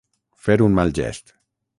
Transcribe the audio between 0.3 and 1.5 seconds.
Fer un mal gest.